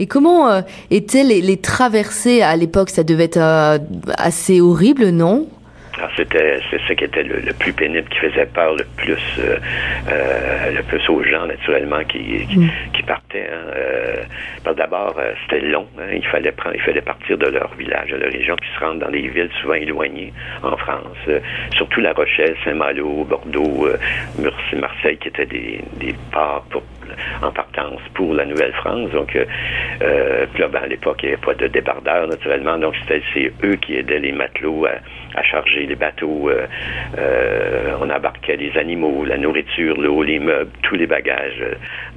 Et 0.00 0.08
comment 0.08 0.64
étaient 0.90 1.22
les, 1.22 1.40
les, 1.40 1.56
traversées 1.56 2.42
à 2.42 2.56
l'époque? 2.56 2.90
Ça 2.90 3.04
devait 3.04 3.24
être 3.24 3.78
assez 4.18 4.60
horrible, 4.60 5.10
non? 5.10 5.46
C'était 6.16 6.58
c'est 6.70 6.80
ce 6.88 6.92
qui 6.92 7.04
était 7.04 7.22
le, 7.22 7.52
plus 7.52 7.72
pénible, 7.72 8.08
qui 8.08 8.18
faisait 8.18 8.46
peur 8.46 8.74
le 8.74 8.84
plus 8.96 9.18
euh, 9.38 9.58
euh, 10.10 10.70
le 10.72 10.82
plus 10.82 11.08
aux 11.08 11.22
gens 11.22 11.46
naturellement 11.46 12.02
qui, 12.04 12.46
qui, 12.46 12.58
mm. 12.58 13.06
partaient. 13.06 13.48
Hein. 13.52 13.70
Euh, 13.76 14.72
d'abord, 14.76 15.14
c'était 15.42 15.64
long. 15.66 15.86
Hein. 15.98 16.12
il 16.14 16.26
fallait 16.26 16.52
prendre, 16.52 16.74
il 16.74 16.82
fallait 16.82 17.00
partir 17.00 17.38
de 17.38 17.46
leur 17.46 17.72
village, 17.74 18.10
de 18.10 18.16
leur 18.16 18.32
région, 18.32 18.56
puis 18.56 18.68
se 18.74 18.84
rendre 18.84 19.00
dans 19.00 19.10
des 19.10 19.28
villes 19.28 19.50
souvent 19.60 19.74
éloignées 19.74 20.32
en 20.62 20.76
France, 20.76 21.16
surtout 21.76 22.00
La 22.00 22.12
Rochelle, 22.12 22.56
Saint-Malo, 22.64 23.24
Bordeaux, 23.24 23.88
Marseille, 24.76 25.18
qui 25.18 25.28
étaient 25.28 25.46
des, 25.46 25.80
des 25.96 26.14
ports 26.32 26.64
pour 26.70 26.82
en 27.42 27.50
partance 27.50 28.00
pour 28.14 28.34
la 28.34 28.44
Nouvelle-France. 28.44 29.10
Donc, 29.10 29.36
euh, 29.36 30.46
là, 30.58 30.68
ben, 30.68 30.82
à 30.82 30.86
l'époque, 30.86 31.20
il 31.22 31.26
n'y 31.26 31.32
avait 31.34 31.42
pas 31.42 31.54
de 31.54 31.66
débardeurs, 31.66 32.26
naturellement. 32.26 32.78
Donc, 32.78 32.94
c'est 33.08 33.52
eux 33.64 33.76
qui 33.76 33.96
aidaient 33.96 34.18
les 34.18 34.32
matelots 34.32 34.86
à, 34.86 35.42
charger 35.42 35.86
les 35.86 35.96
bateaux. 35.96 36.48
Euh, 36.48 36.66
euh, 37.18 37.96
on 38.00 38.10
embarquait 38.10 38.56
les 38.56 38.76
animaux, 38.78 39.24
la 39.24 39.36
nourriture, 39.36 40.00
l'eau, 40.00 40.22
les 40.22 40.38
meubles, 40.38 40.70
tous 40.82 40.94
les 40.94 41.06
bagages 41.06 41.64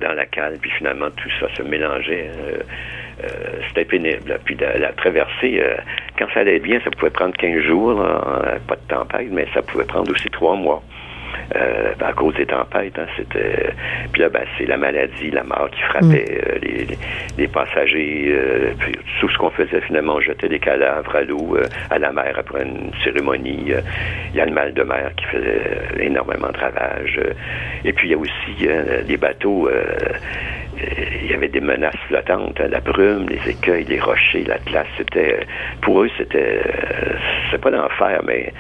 dans 0.01 0.13
la 0.13 0.25
cale. 0.25 0.58
Puis 0.62 0.72
finalement, 0.72 1.10
tout 1.12 1.29
ça 1.39 1.48
se 1.56 1.63
mélangeait. 1.63 2.29
c'était 3.67 3.86
pénible. 3.86 4.39
Puis 4.46 4.56
la, 4.56 4.91
traversée, 4.94 5.62
quand 6.17 6.27
ça 6.34 6.41
allait 6.41 6.60
bien, 6.60 6.79
ça 6.84 6.91
pouvait 6.91 7.12
prendre 7.12 7.36
15 7.36 7.62
jours, 7.63 8.03
pas 8.67 8.75
de 8.75 8.88
tempête, 8.88 9.29
mais 9.32 9.48
ça 9.53 9.62
pouvait 9.62 9.86
prendre 9.86 10.12
aussi 10.12 10.29
trois 10.29 10.56
mois. 10.56 10.84
Euh, 11.56 11.94
à 12.01 12.12
cause 12.12 12.36
des 12.36 12.46
tempêtes. 12.46 13.00
Hein, 13.00 13.08
c'était 13.15 13.72
puis 14.12 14.22
là, 14.22 14.29
ben, 14.29 14.44
c'est 14.58 14.65
la 14.65 14.75
maladie, 14.75 15.32
la 15.32 15.44
mort 15.44 15.70
qui 15.72 15.82
frappait 15.82 16.25
mm. 16.29 16.65
euh, 16.65 16.96
les, 17.38 17.48
passagers. 17.48 18.25
Euh, 18.27 18.74
puis 18.77 18.94
tout 19.22 19.29
ce 19.29 19.38
qu'on 19.38 19.50
faisait 19.51 19.79
finalement, 19.82 20.15
on 20.15 20.22
jetait 20.22 20.50
des 20.50 20.60
cadavres 20.60 21.15
à 21.15 21.22
l'eau, 21.22 21.58
à 21.89 22.00
la 22.00 22.12
mer 22.12 22.34
après 22.38 22.63
une 22.63 22.91
cérémonie. 23.03 23.72
Il 24.34 24.36
y 24.36 24.41
a 24.41 24.46
le 24.46 24.51
mal 24.51 24.74
de 24.74 24.84
mer 24.84 25.12
qui 25.15 25.25
faisait 25.25 25.72
énormément 26.00 26.50
de 26.50 26.58
ravages. 26.58 27.20
et 27.86 27.94
puis 27.94 28.10
il 28.10 28.12
y 28.12 28.13
a 28.13 28.17
aussi 28.17 29.06
des 29.08 29.17
bateaux 29.17 29.70
il 31.24 31.32
y 31.32 31.34
avait 31.34 31.48
des 31.48 31.62
menaces 31.62 31.96
flottantes, 32.08 32.60
hein, 32.60 32.68
la 32.70 32.80
brume, 32.80 33.28
les 33.30 33.52
écueils, 33.52 33.86
les 33.86 34.00
rochers, 34.00 34.44
la 34.46 34.58
glace. 34.60 34.88
C'était, 34.98 35.46
pour 35.82 36.04
eux, 36.04 36.10
c'était, 36.18 36.62
c'est 37.52 37.62
pas 37.62 37.70
l'enfer, 37.70 38.22
mais 38.26 38.54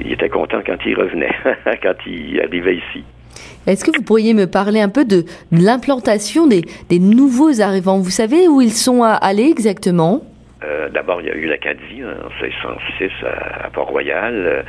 ils 0.00 0.12
étaient 0.12 0.28
contents 0.28 0.62
quand 0.64 0.78
ils 0.84 0.96
revenaient, 0.96 1.34
quand 1.82 1.96
ils 2.06 2.40
arrivaient 2.40 2.76
ici. 2.76 3.04
Est-ce 3.66 3.84
que 3.84 3.90
vous 3.94 4.02
pourriez 4.02 4.34
me 4.34 4.46
parler 4.46 4.80
un 4.80 4.88
peu 4.88 5.04
de, 5.04 5.24
l'implantation 5.52 6.46
des, 6.46 6.62
nouveaux 6.98 7.60
arrivants? 7.60 7.98
Vous 7.98 8.10
savez 8.10 8.48
où 8.48 8.60
ils 8.60 8.72
sont 8.72 9.02
allés 9.02 9.48
exactement? 9.50 10.22
Euh, 10.64 10.88
d'abord, 10.88 11.20
il 11.20 11.28
y 11.28 11.30
a 11.30 11.34
eu 11.36 11.46
l'Acadie 11.46 12.02
hein, 12.02 12.16
en 12.24 12.42
1606 12.42 13.10
à, 13.24 13.70
Port-Royal 13.70 14.34
euh, 14.34 14.62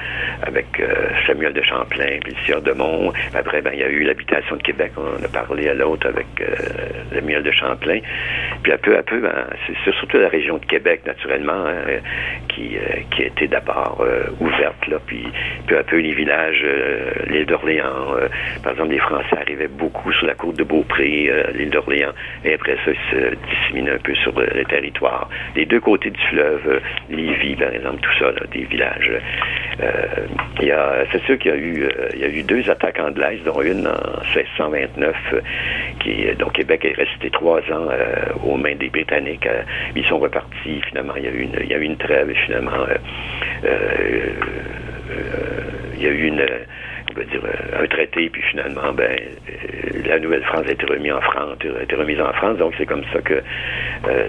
avec 0.45 0.79
euh, 0.79 1.09
Samuel 1.25 1.53
de 1.53 1.63
Champlain, 1.63 2.19
puis 2.23 2.35
le 2.35 2.45
Sieur 2.45 2.61
de 2.61 2.73
Mont. 2.73 3.11
Après, 3.33 3.61
ben, 3.61 3.71
il 3.73 3.79
y 3.79 3.83
a 3.83 3.89
eu 3.89 4.03
l'habitation 4.03 4.55
de 4.55 4.61
Québec. 4.61 4.91
On 4.97 5.23
a 5.23 5.27
parlé 5.27 5.67
à 5.67 5.73
l'autre 5.73 6.07
avec 6.07 6.27
Samuel 7.11 7.41
de 7.41 7.51
Champlain. 7.51 7.99
Puis 8.61 8.71
à 8.71 8.77
peu 8.77 8.97
à 8.97 9.01
peu, 9.01 9.19
ben, 9.19 9.47
c'est 9.65 9.93
surtout 9.93 10.17
la 10.17 10.29
région 10.29 10.57
de 10.57 10.65
Québec, 10.65 11.01
naturellement, 11.07 11.65
hein, 11.65 11.99
qui, 12.49 12.77
qui 13.11 13.23
a 13.23 13.25
été 13.25 13.47
d'abord 13.47 14.05
ouverte. 14.39 14.87
Là, 14.87 14.97
puis 15.05 15.25
peu 15.67 15.77
à 15.77 15.83
peu, 15.83 15.97
les 15.97 16.13
villages, 16.13 16.63
l'île 17.27 17.45
d'Orléans, 17.45 18.15
par 18.63 18.73
exemple, 18.73 18.91
les 18.91 18.99
Français 18.99 19.37
arrivaient 19.39 19.67
beaucoup 19.67 20.11
sur 20.13 20.27
la 20.27 20.35
côte 20.35 20.57
de 20.57 20.63
Beaupré, 20.63 21.31
l'île 21.53 21.69
d'Orléans, 21.69 22.13
et 22.43 22.53
après 22.53 22.75
ça, 22.85 22.91
ils 22.91 23.11
se 23.11 23.35
disséminaient 23.35 23.93
un 23.93 23.97
peu 23.97 24.13
sur 24.15 24.39
le, 24.39 24.63
territoire. 24.65 25.29
Les 25.55 25.65
deux 25.65 25.78
côté 25.79 26.09
du 26.09 26.19
fleuve, 26.29 26.61
euh, 26.67 26.79
Lévis, 27.09 27.55
par 27.55 27.73
exemple, 27.73 27.99
tout 28.01 28.13
ça, 28.19 28.31
des 28.51 28.63
villages. 28.63 29.11
Euh, 29.81 31.05
c'est 31.11 31.23
sûr 31.23 31.37
qu'il 31.37 31.51
y 31.51 31.53
a 31.53 31.57
eu, 31.57 31.83
euh, 31.83 32.09
y 32.15 32.23
a 32.23 32.27
eu 32.27 32.43
deux 32.43 32.69
attaques 32.69 32.99
anglaises, 32.99 33.41
dont 33.45 33.61
une 33.61 33.87
en 33.87 34.21
1629, 34.35 35.15
qui, 35.99 36.25
donc 36.37 36.53
Québec 36.53 36.85
est 36.85 36.97
resté 36.97 37.29
trois 37.29 37.59
ans 37.71 37.89
aux 38.43 38.57
mains 38.57 38.75
des 38.75 38.89
Britanniques. 38.89 39.47
ils 39.95 40.05
sont 40.05 40.19
repartis, 40.19 40.81
finalement, 40.87 41.13
il 41.15 41.23
y 41.23 41.27
a 41.27 41.31
eu 41.31 41.41
une, 41.41 41.55
il 41.61 41.67
y 41.69 41.73
a 41.73 41.77
eu 41.77 41.83
une 41.83 41.97
trêve, 41.97 42.31
finalement, 42.45 42.85
il 45.95 46.03
y 46.03 46.07
a 46.07 46.11
eu 46.11 46.27
une 46.27 46.45
va 47.19 47.25
dire, 47.25 47.41
un 47.79 47.87
traité, 47.87 48.29
puis 48.29 48.41
finalement, 48.49 48.93
ben, 48.93 49.19
la 50.05 50.19
Nouvelle-France 50.19 50.65
a 50.67 50.71
été 50.71 50.85
remise 50.85 51.11
en 51.11 51.21
France, 51.21 51.57
a 51.63 51.83
été 51.83 51.95
remise 51.95 52.21
en 52.21 52.31
France, 52.33 52.57
donc 52.57 52.73
c'est 52.77 52.85
comme 52.85 53.03
ça 53.13 53.21
que 53.21 53.33
euh, 53.33 54.27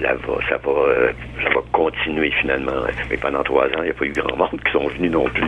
là, 0.00 0.14
ça, 0.48 0.56
va, 0.62 0.70
euh, 0.70 1.12
ça 1.42 1.50
va 1.50 1.60
continuer 1.72 2.30
finalement. 2.40 2.84
Mais 3.10 3.16
pendant 3.16 3.42
trois 3.42 3.66
ans, 3.66 3.78
il 3.78 3.84
n'y 3.84 3.90
a 3.90 3.94
pas 3.94 4.04
eu 4.04 4.12
grand 4.12 4.36
monde 4.36 4.60
qui 4.64 4.72
sont 4.72 4.86
venus 4.86 5.10
non 5.10 5.24
plus. 5.24 5.42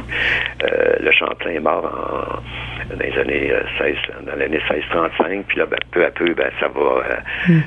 Euh, 0.65 0.97
le 1.01 1.13
Champlain 1.13 1.51
est 1.51 1.61
mort 1.61 1.85
en, 1.85 2.95
dans 2.95 3.03
les 3.03 3.19
années 3.19 3.53
16, 3.79 3.97
dans 4.27 4.37
l'année 4.37 4.59
1635, 4.59 5.47
puis 5.47 5.59
là, 5.59 5.67
ben, 5.67 5.79
peu 5.91 6.05
à 6.05 6.11
peu, 6.11 6.35
ben, 6.35 6.51
ça 6.61 6.69
va, 6.69 7.05
mm. 7.49 7.61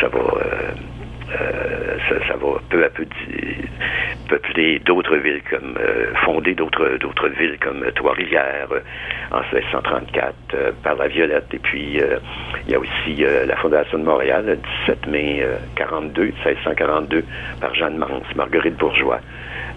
ça 0.00 0.08
va 0.08 0.20
euh, 1.40 1.96
ça, 2.28 2.34
va 2.36 2.60
peu 2.68 2.84
à 2.84 2.90
peu 2.90 3.06
peupler 4.32 4.78
d'autres 4.78 5.16
villes 5.16 5.42
comme 5.50 5.76
euh, 5.78 6.14
fonder 6.24 6.54
d'autres 6.54 6.96
d'autres 6.98 7.28
villes 7.28 7.58
comme 7.60 7.84
Trois-Rivières 7.94 8.68
euh, 8.72 8.80
en 9.30 9.42
1634 9.52 10.34
par 10.82 10.96
la 10.96 11.08
Violette. 11.08 11.52
Et 11.52 11.58
puis 11.58 12.00
il 12.66 12.72
y 12.72 12.74
a 12.74 12.78
aussi 12.78 13.24
la 13.46 13.56
fondation 13.56 13.98
de 13.98 14.04
Montréal 14.04 14.44
le 14.46 14.56
17 14.86 15.06
mai 15.08 15.46
42 15.76 16.22
1642 16.44 17.24
par 17.60 17.74
Jeanne 17.74 17.98
Mance 17.98 18.34
Marguerite 18.34 18.76
Bourgeois 18.76 19.20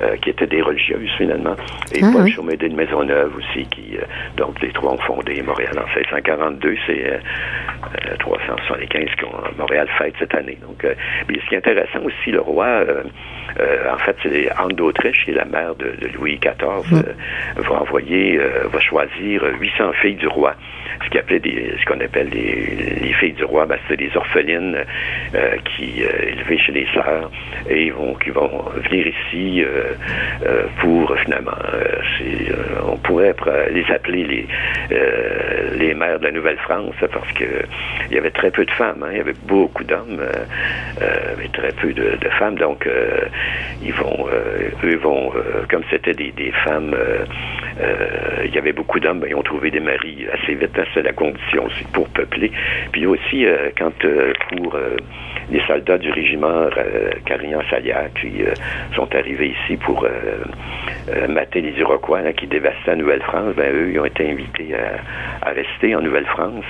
euh, 0.02 0.16
qui 0.18 0.30
étaient 0.30 0.48
des 0.48 0.62
religieuses 0.62 1.10
finalement, 1.18 1.56
et 1.94 2.00
ah, 2.04 2.10
Paul 2.12 2.24
oui. 2.24 2.58
de 2.58 2.76
Maisonneuve 2.76 3.36
aussi, 3.38 3.66
qui 3.68 3.98
euh, 3.98 4.02
donc 4.38 4.62
les 4.62 4.72
trois 4.72 4.94
ont 4.94 4.98
fondé 4.98 5.42
Montréal 5.42 5.74
en 5.78 5.88
1642, 5.96 6.76
c'est 6.86 7.06
euh, 7.06 8.18
375 8.20 9.02
euh, 9.02 9.06
que 9.18 9.58
Montréal 9.58 9.88
fête 9.98 10.14
cette 10.20 10.34
année. 10.36 10.58
Donc, 10.62 10.86
mais 11.30 11.40
ce 11.40 11.46
qui 11.48 11.56
est 11.56 11.60
intéressant 11.60 12.00
aussi, 12.04 12.32
le 12.32 12.42
roi, 12.42 12.84
en 13.92 13.98
fait, 14.00 14.16
c'est 14.24 14.50
Anne 14.52 14.74
d'Autriche, 14.76 15.24
qui 15.26 15.32
est 15.32 15.36
la 15.36 15.46
mère 15.46 15.76
de, 15.76 15.94
Louis 16.16 16.40
XIV, 16.40 16.92
mm. 16.92 17.62
va 17.62 17.82
envoyer, 17.82 18.38
va 18.38 18.80
choisir 18.80 19.44
800 19.60 19.94
filles 20.02 20.16
du 20.16 20.28
roi 20.28 20.56
ce 21.04 21.10
qu'on 21.10 21.40
des, 21.40 21.74
ce 21.80 22.04
appelle 22.04 22.30
les, 22.30 23.14
filles 23.20 23.34
du 23.34 23.44
roi, 23.46 23.66
ben, 23.66 23.78
c'est 23.88 23.98
des 23.98 24.12
orphelines 24.16 24.78
euh, 25.36 25.56
qui 25.64 26.04
euh, 26.04 26.58
chez 26.58 26.72
les 26.72 26.88
sœurs 26.94 27.30
et 27.70 27.90
vont, 27.92 28.14
qui 28.16 28.30
vont 28.30 28.66
venir 28.90 29.08
ici 29.08 29.64
euh, 29.64 30.64
pour 30.80 31.16
finalement, 31.20 31.52
on 32.88 32.98
pourrait 32.98 33.36
les 33.72 33.86
appeler 33.94 34.24
les 34.24 34.48
les 35.78 35.94
mères 35.94 36.20
de 36.20 36.26
la 36.26 36.32
Nouvelle-France 36.32 36.96
parce 37.12 37.32
que 37.34 37.46
il 38.10 38.16
y 38.16 38.18
avait 38.18 38.32
très 38.32 38.52
peu 38.52 38.66
de 38.66 38.72
femmes, 38.72 39.04
hein, 39.04 39.10
il 39.12 39.18
y 39.18 39.22
avait 39.22 39.34
beaucoup 39.44 39.84
d'hommes, 39.84 40.22
mais 41.38 41.48
très 41.50 41.72
peu 41.74 41.94
de, 41.94 42.30
femmes, 42.40 42.56
donc 42.56 42.88
ils 43.84 43.94
vont, 43.94 44.28
eux 44.84 44.96
vont, 44.98 45.32
comme 45.70 45.84
c'était 45.90 46.14
des, 46.14 46.32
des 46.32 46.52
femmes, 46.64 46.96
il 48.46 48.54
y 48.54 48.58
avait 48.58 48.74
beaucoup 48.74 49.00
d'hommes, 49.00 49.24
ils 49.28 49.36
ont 49.36 49.44
trouvé 49.44 49.72
des 49.72 49.80
maris 49.80 50.26
assez 50.32 50.54
vite. 50.56 50.78
Hein, 50.78 50.86
c'est 50.94 51.04
la 51.04 51.14
condition 51.14 51.66
aussi 51.66 51.84
pour 51.94 52.08
peupler. 52.10 52.52
Puis 52.92 53.06
aussi, 53.06 53.46
euh, 53.46 53.70
quand 53.78 54.06
euh, 54.06 54.34
pour 54.50 54.76
euh, 54.76 54.98
les 55.52 55.62
soldats 55.68 55.98
du 55.98 56.12
régiment 56.12 56.68
Carignan-Saliac 57.26 58.14
qui 58.20 58.44
sont 58.96 59.14
arrivés 59.14 59.50
ici 59.50 59.78
pour 59.78 60.08
mater 61.30 61.62
les 61.62 61.80
Iroquois 61.80 62.24
qui 62.34 62.48
dévastaient 62.48 62.92
la 62.92 62.96
Nouvelle-France, 62.96 63.54
ben 63.56 63.72
eux, 63.72 63.92
ils 63.92 64.00
ont 64.00 64.06
été 64.06 64.28
invités 64.28 64.74
à, 65.44 65.52
rester 65.52 65.96
en 65.96 66.02
Nouvelle-France. 66.02 66.66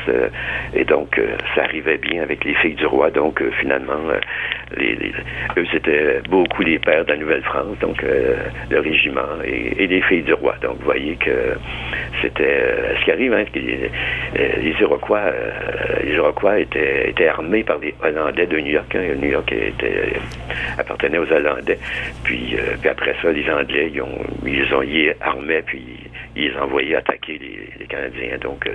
et 0.75 0.83
donc, 0.83 1.17
ça 1.55 1.63
arrivait 1.63 1.97
bien 1.97 2.21
avec 2.23 2.43
les 2.43 2.53
filles 2.55 2.75
du 2.75 2.85
roi. 2.85 3.11
Donc, 3.11 3.41
finalement, 3.61 3.93
eux, 4.77 5.65
c'était 5.71 6.19
beaucoup 6.29 6.63
les 6.63 6.77
pères 6.77 7.05
de 7.05 7.11
la 7.11 7.17
Nouvelle-France, 7.17 7.79
donc 7.79 8.03
le 8.03 8.79
régiment 8.79 9.41
et, 9.45 9.87
les 9.87 10.01
filles 10.01 10.23
du 10.23 10.33
roi. 10.33 10.55
Voyez 10.95 11.15
que 11.17 11.57
c'était 12.21 12.95
ce 12.99 13.03
qui 13.03 13.11
arrive, 13.11 13.33
hein, 13.33 13.43
euh, 13.55 14.47
les 14.61 14.75
Iroquois, 14.79 15.19
euh, 15.19 15.51
les 16.03 16.13
Iroquois 16.13 16.59
étaient, 16.59 17.09
étaient, 17.09 17.27
armés 17.27 17.63
par 17.63 17.79
les 17.79 17.93
Hollandais 18.01 18.45
de 18.45 18.57
New 18.59 18.71
York. 18.71 18.95
Hein. 18.95 19.15
New 19.19 19.29
York 19.29 19.51
était, 19.51 20.13
appartenait 20.77 21.17
aux 21.17 21.31
Hollandais. 21.31 21.77
Puis, 22.23 22.55
euh, 22.55 22.89
après 22.89 23.15
ça, 23.21 23.31
les 23.31 23.49
Anglais, 23.49 23.91
ils 23.93 24.01
ont, 24.01 24.19
ils 24.45 24.73
ont 24.73 24.83
y 24.83 25.11
armés, 25.21 25.63
puis 25.65 25.83
ils 26.35 26.49
les 26.49 26.57
envoyaient 26.57 26.95
attaquer 26.95 27.39
les, 27.39 27.85
Canadiens. 27.87 28.37
Donc, 28.41 28.67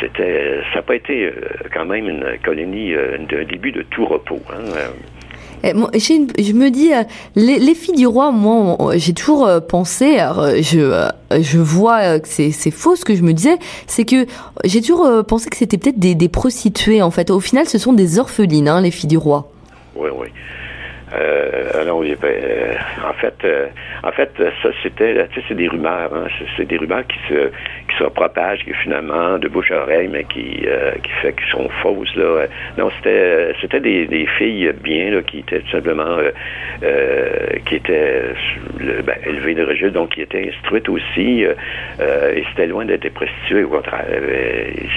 c'était, 0.00 0.60
ça 0.72 0.76
n'a 0.76 0.82
pas 0.82 0.96
été 0.96 1.30
quand 1.72 1.84
même 1.84 2.08
une 2.08 2.38
colonie 2.42 2.92
d'un 3.30 3.44
début 3.44 3.70
de 3.70 3.82
tout 3.82 4.04
repos. 4.04 4.40
Hein. 4.50 4.62
Eh, 5.64 5.72
je 5.72 6.52
me 6.52 6.70
dis, 6.70 6.92
euh, 6.92 7.04
les, 7.36 7.74
filles 7.74 7.94
du 7.94 8.06
roi, 8.06 8.32
moi, 8.32 8.76
j'ai 8.96 9.12
toujours 9.12 9.46
euh, 9.46 9.60
pensé, 9.60 10.18
je, 10.60 10.80
euh, 10.80 11.08
je 11.40 11.58
vois 11.58 12.18
que 12.18 12.28
c'est 12.28 12.70
faux 12.70 12.96
ce 12.96 13.04
que 13.04 13.14
je 13.14 13.22
me 13.22 13.32
disais, 13.32 13.58
c'est 13.86 14.04
que 14.04 14.26
j'ai 14.64 14.80
toujours 14.80 15.24
pensé 15.24 15.48
que 15.50 15.56
c'était 15.56 15.78
peut-être 15.78 15.98
des, 15.98 16.28
prostituées, 16.28 17.02
en 17.02 17.10
fait. 17.10 17.30
Au 17.30 17.40
final, 17.40 17.68
ce 17.68 17.78
sont 17.78 17.92
des 17.92 18.18
orphelines, 18.18 18.68
hein, 18.68 18.80
les 18.80 18.90
filles 18.90 19.08
du 19.08 19.18
roi. 19.18 19.50
Oui, 19.94 20.08
oui. 20.18 20.28
Euh, 21.14 21.84
non, 21.84 22.02
euh, 22.02 22.74
en 23.06 23.12
fait, 23.12 23.34
euh, 23.44 23.66
en 24.02 24.12
fait, 24.12 24.30
ça 24.62 24.70
c'était, 24.82 25.26
tu 25.28 25.40
sais, 25.40 25.46
c'est 25.48 25.54
des 25.54 25.68
rumeurs, 25.68 26.10
hein, 26.14 26.26
c'est 26.56 26.64
des 26.64 26.78
rumeurs 26.78 27.06
qui 27.06 27.18
se, 27.28 27.48
qui 27.88 27.96
se 27.98 28.04
propagent, 28.04 28.64
qui 28.64 28.72
finalement 28.72 29.38
de 29.38 29.48
bouche 29.48 29.70
à 29.72 29.82
oreille, 29.82 30.08
mais 30.10 30.24
qui, 30.24 30.62
euh, 30.66 30.92
qui 31.02 31.10
fait 31.20 31.34
qu'ils 31.34 31.50
sont 31.50 31.68
fausses 31.82 32.14
là. 32.16 32.46
Non, 32.78 32.90
c'était, 32.96 33.54
c'était 33.60 33.80
des, 33.80 34.06
des 34.06 34.26
filles 34.38 34.72
bien 34.82 35.10
là, 35.10 35.22
qui 35.22 35.40
étaient 35.40 35.60
tout 35.60 35.70
simplement, 35.70 36.16
qui 37.66 37.74
étaient 37.74 38.22
ben, 39.04 39.16
élevées 39.26 39.54
de 39.54 39.64
registre, 39.64 39.92
donc 39.92 40.10
qui 40.10 40.22
étaient 40.22 40.48
instruites 40.48 40.88
aussi, 40.88 41.42
et 41.42 42.44
c'était 42.50 42.66
loin 42.66 42.84
d'être 42.84 43.12
prostituées. 43.12 43.64
Au 43.64 43.68
contraire, 43.68 44.06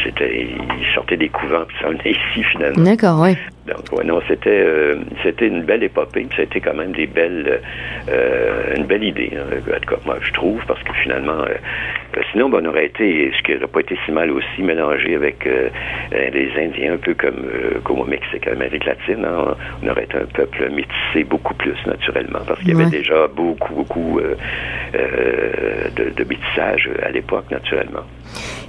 c'était, 0.04 0.48
ils 0.80 0.94
sortaient 0.94 1.18
des 1.18 1.30
couvents 1.30 1.66
puis 1.68 1.78
ça 1.82 1.90
venait 1.90 2.12
ici 2.12 2.44
finalement. 2.44 2.84
D'accord, 2.84 3.20
oui. 3.22 3.36
Donc, 3.68 3.92
ouais, 3.94 4.04
non, 4.04 4.22
c'était, 4.28 4.66
c'était 5.24 5.48
une 5.48 5.64
belle 5.64 5.84
a 6.38 6.42
été 6.42 6.62
quand 6.62 6.74
même 6.74 6.92
des 6.92 7.08
belles, 7.08 7.62
euh, 8.10 8.76
une 8.76 8.86
belle 8.86 9.04
idée, 9.04 9.32
hein, 9.36 9.46
moi 10.06 10.18
je 10.22 10.32
trouve, 10.34 10.62
parce 10.68 10.82
que 10.84 10.94
finalement, 11.02 11.42
euh, 11.42 11.56
euh, 12.18 12.22
sinon, 12.32 12.50
ben, 12.50 12.60
on 12.64 12.70
aurait 12.70 12.86
été, 12.86 13.32
ce 13.36 13.44
qui 13.44 13.54
n'aurait 13.54 13.68
pas 13.68 13.80
été 13.80 13.98
si 14.06 14.12
mal 14.12 14.32
aussi, 14.32 14.62
mélangé 14.62 15.16
avec 15.16 15.48
les 16.12 16.52
Indiens, 16.58 16.94
un 16.94 16.98
peu 16.98 17.14
comme, 17.14 17.48
comme 17.84 18.00
au 18.00 18.06
Mexique, 18.06 18.48
Amérique 18.48 18.86
latine. 18.86 19.26
Hein. 19.26 19.56
on 19.84 19.90
aurait 19.90 20.04
été 20.04 20.18
un 20.18 20.26
peuple 20.26 20.70
métissé 20.70 21.24
beaucoup 21.24 21.56
plus 21.56 21.76
naturellement, 21.88 22.40
parce 22.46 22.60
qu'il 22.60 22.78
y 22.78 22.82
avait 22.82 22.90
déjà 22.90 23.28
beaucoup, 23.28 23.74
beaucoup 23.74 24.20
de, 24.94 26.10
de 26.10 26.24
métissage 26.24 26.90
à 27.04 27.10
l'époque, 27.10 27.50
naturellement. 27.52 28.04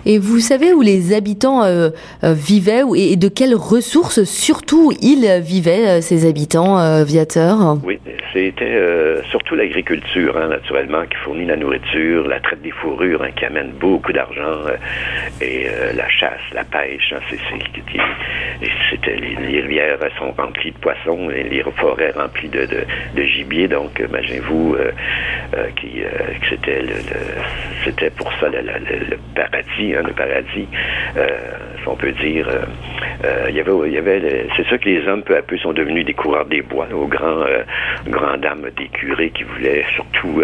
Et 0.07 0.19
vous 0.19 0.39
savez 0.39 0.73
où 0.73 0.83
les 0.83 1.13
habitants 1.13 1.65
euh, 1.65 1.91
euh, 2.23 2.33
vivaient 2.33 2.83
et 2.97 3.17
de 3.17 3.27
quelles 3.27 3.57
ressources 3.57 4.23
surtout 4.23 4.86
ils 5.01 5.41
vivaient, 5.43 5.89
euh, 5.89 6.01
ces 6.01 6.27
habitants 6.27 7.05
viateurs 7.05 7.77
Oui, 7.85 7.99
c'était 8.33 8.81
surtout 9.31 9.55
l'agriculture, 9.55 10.37
hein, 10.37 10.49
naturellement, 10.49 11.03
qui 11.07 11.17
fournit 11.17 11.47
la 11.47 11.57
nourriture, 11.57 12.27
la 12.29 12.41
traite 12.41 12.63
des 12.63 12.71
fourrures, 12.71 13.23
hein, 13.23 13.31
qui 13.37 13.45
amène 13.45 13.73
beaucoup 13.73 14.13
d'argent, 14.13 14.61
et 15.41 15.67
la 15.95 16.09
chasse, 16.09 16.41
la 16.53 16.65
pêche. 16.65 17.13
Hein, 17.15 17.21
c'était 18.91 19.17
les, 19.17 19.61
rivières 19.61 19.99
sont 20.19 20.33
remplies 20.33 20.73
de 20.73 20.79
poissons, 20.79 21.29
les 21.29 21.65
forêts 21.77 22.13
remplies 22.17 22.49
de, 22.49 23.23
gibier. 23.23 23.69
Donc, 23.69 24.03
imaginez-vous 24.07 24.77
qui, 25.77 26.01
que 26.41 26.47
c'était 27.85 28.11
pour 28.11 28.33
ça 28.41 28.49
le, 28.49 29.17
paradis 29.35 29.93
le 30.05 30.13
paradis. 30.13 30.69
Euh, 31.17 31.29
on 31.87 31.97
peut 31.97 32.13
dire. 32.13 32.49
il 33.49 33.55
y 33.55 33.61
avait, 33.61 33.73
il 33.87 33.93
y 33.93 33.99
avait 33.99 34.47
c'est 34.57 34.67
ça 34.69 34.79
que 34.79 34.89
les 34.89 35.07
hommes, 35.07 35.23
peu 35.23 35.37
à 35.37 35.43
peu, 35.43 35.57
sont 35.59 35.73
devenus 35.73 36.05
des 36.05 36.15
coureurs 36.15 36.47
des 36.47 36.63
bois, 36.63 36.87
aux 36.93 37.07
grands, 37.07 37.45
grands 38.07 38.37
dames 38.37 38.69
des 38.77 38.89
curés 38.89 39.31
qui 39.31 39.45
voulaient 39.45 39.85
surtout, 39.95 40.43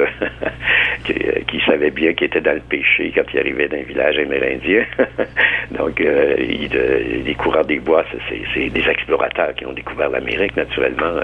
qui, 1.04 1.60
savaient 1.66 1.90
bien 1.90 2.12
qu'ils 2.14 2.26
étaient 2.26 2.40
dans 2.40 2.54
le 2.54 2.60
péché 2.60 3.12
quand 3.14 3.22
ils 3.32 3.40
arrivaient 3.40 3.68
d'un 3.68 3.82
village 3.82 4.18
amérindien. 4.18 4.84
Donc, 5.78 6.00
les 6.00 7.36
coureurs 7.38 7.64
des 7.64 7.78
bois, 7.78 8.04
c'est 8.28 8.68
des 8.68 8.88
explorateurs 8.88 9.54
qui 9.54 9.66
ont 9.66 9.72
découvert 9.72 10.10
l'Amérique, 10.10 10.56
naturellement. 10.56 11.20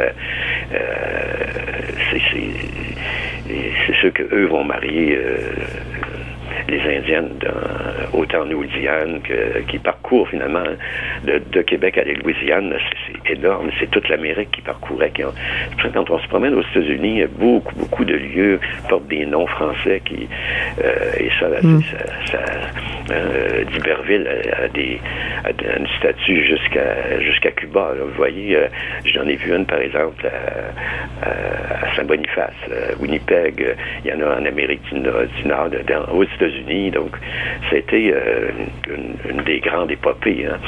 c'est 2.10 2.20
c'est 3.86 3.94
ceux 4.02 4.10
que 4.10 4.22
eux 4.34 4.46
vont 4.46 4.64
marier 4.64 5.16
euh, 5.16 5.38
les 6.68 6.80
Indiennes, 6.80 7.30
dans, 7.40 8.18
autant 8.18 8.42
en 8.42 8.44
Louisiane 8.44 9.20
que, 9.22 9.60
qui 9.70 9.78
parcourent 9.78 10.28
finalement 10.28 10.64
de, 11.24 11.62
Québec 11.62 11.98
à 11.98 12.04
la 12.04 12.12
Louisiane. 12.14 12.74
C'est 13.06 13.32
énorme. 13.32 13.70
C'est 13.78 13.90
toute 13.90 14.08
l'Amérique 14.08 14.50
qui 14.52 14.60
parcourait. 14.60 15.10
Qui 15.10 15.22
quand 15.22 16.10
on 16.10 16.18
se 16.18 16.28
promène 16.28 16.54
aux 16.54 16.62
États-Unis, 16.62 17.24
beaucoup, 17.38 17.74
beaucoup 17.76 18.04
de 18.04 18.14
lieux 18.14 18.60
portent 18.88 19.08
des 19.08 19.26
noms 19.26 19.46
français 19.46 20.00
qui, 20.04 20.28
euh, 20.84 21.12
et 21.18 21.30
ça, 21.38 21.48
mm. 21.62 21.80
ça, 22.26 22.38
euh, 23.10 23.64
d'Iberville 23.64 24.28
a, 24.62 24.68
des, 24.68 25.00
a 25.44 25.78
une 25.78 25.86
statue 25.98 26.44
jusqu'à 26.44 27.20
jusqu'à 27.20 27.50
Cuba. 27.52 27.92
Vous 27.98 28.14
voyez, 28.16 28.56
euh, 28.56 28.68
j'en 29.04 29.26
ai 29.26 29.36
vu 29.36 29.54
une, 29.54 29.66
par 29.66 29.80
exemple, 29.80 30.28
à, 31.22 31.96
Saint-Boniface, 31.96 32.54
Winnipeg. 33.00 33.76
Il 34.04 34.10
y 34.10 34.14
en 34.14 34.20
a 34.20 34.40
en 34.40 34.44
Amérique 34.44 34.82
du 34.92 35.00
Nord, 35.00 35.68
aux 36.12 36.24
États-Unis. 36.24 36.57
Donc, 36.90 37.16
c'était 37.70 38.12
euh, 38.14 38.50
une, 39.28 39.42
des 39.42 39.60
grandes 39.60 39.90
épopées. 39.90 40.46
Hein. 40.46 40.58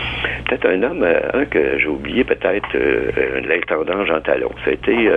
Peut-être 0.49 0.69
un 0.69 0.83
homme, 0.83 1.07
un 1.35 1.45
que 1.45 1.79
j'ai 1.79 1.89
oublié, 1.89 2.25
peut-être 2.25 2.77
l'intendant 3.47 4.05
Jean 4.05 4.21
Talon. 4.21 4.51
C'était, 4.65 5.11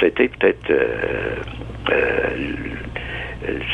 c'était 0.00 0.28
peut-être 0.28 0.72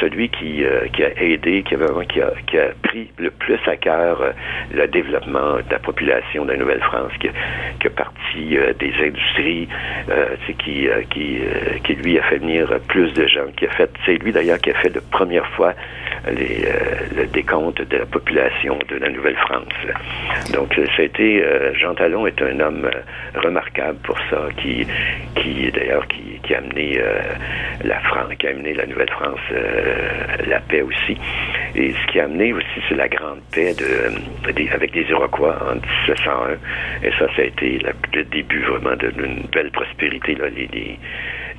celui 0.01 0.29
qui, 0.29 0.65
euh, 0.65 0.87
qui, 0.93 1.03
a 1.03 1.11
aidé, 1.21 1.63
qui 1.63 1.75
a, 1.75 1.79
a, 1.79 2.05
qui 2.47 2.59
a 2.59 2.69
pris 2.83 3.11
le 3.19 3.31
plus 3.31 3.59
à 3.67 3.77
cœur 3.77 4.21
euh, 4.21 4.31
le 4.73 4.87
développement 4.87 5.57
de 5.57 5.71
la 5.71 5.79
population 5.79 6.45
de 6.45 6.53
la 6.53 6.59
Nouvelle-France, 6.59 7.13
qui, 7.21 7.29
a 7.29 7.91
parti 7.91 8.57
euh, 8.57 8.73
des 8.75 8.93
industries, 9.01 9.69
qui, 10.59 10.89
qui, 11.11 11.39
qui 11.85 11.95
lui 11.95 12.19
a 12.19 12.23
fait 12.25 12.39
venir 12.39 12.69
plus 12.89 13.13
de 13.13 13.27
gens, 13.27 13.47
qui 13.57 13.67
a 13.67 13.71
fait, 13.71 13.91
c'est 14.05 14.15
lui 14.15 14.33
d'ailleurs 14.33 14.59
qui 14.59 14.71
a 14.71 14.75
fait 14.75 14.91
de 14.91 15.01
première 15.11 15.47
fois 15.49 15.73
les, 16.31 16.65
le 17.17 17.27
décompte 17.27 17.83
de 17.83 17.97
la 17.97 18.07
population 18.07 18.79
de 18.89 18.97
la 18.97 19.09
Nouvelle-France. 19.11 19.69
Donc, 20.53 20.75
ça 20.75 21.03
a 21.03 21.05
été, 21.05 21.45
Jean 21.75 21.95
Talon 21.95 22.27
est 22.27 22.41
un 22.43 22.59
homme 22.61 22.89
remarquable 23.35 23.99
pour 24.03 24.19
ça, 24.31 24.49
qui, 24.57 24.87
qui 25.37 25.71
d'ailleurs, 25.71 26.07
qui, 26.09 26.36
qui 26.47 26.55
a 26.55 26.59
amené 26.59 27.01
la 27.85 28.01
France, 28.01 28.33
qui 28.39 28.47
a 28.47 28.51
amené 28.51 28.75
la 28.75 28.87
Nouvelle-France 28.87 29.41
euh, 29.53 30.27
la 30.47 30.61
paix 30.61 30.83
aussi. 30.83 31.17
Et 31.75 31.93
ce 31.93 32.13
qui 32.13 32.21
a 32.21 32.25
amené 32.25 32.53
aussi, 32.53 32.81
c'est 32.89 32.95
la 32.95 33.09
grande 33.09 33.41
paix 33.53 33.75
de, 33.75 34.73
avec 34.73 34.95
les 34.95 35.03
Iroquois 35.03 35.57
en 35.71 35.75
1701. 35.75 37.07
Et 37.07 37.11
ça, 37.19 37.27
ça 37.35 37.43
a 37.43 37.45
été 37.45 37.81
le 38.15 38.25
début 38.25 38.63
vraiment 38.63 38.97
d'une 38.97 39.43
belle 39.53 39.71
prospérité. 39.71 40.35
Là. 40.35 40.47
il 40.49 40.99